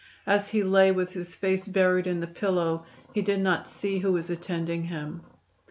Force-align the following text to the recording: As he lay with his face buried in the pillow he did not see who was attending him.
As 0.25 0.47
he 0.47 0.63
lay 0.63 0.91
with 0.91 1.13
his 1.13 1.35
face 1.35 1.67
buried 1.67 2.07
in 2.07 2.21
the 2.21 2.25
pillow 2.25 2.87
he 3.13 3.21
did 3.21 3.39
not 3.39 3.69
see 3.69 3.99
who 3.99 4.11
was 4.13 4.31
attending 4.31 4.85
him. 4.85 5.21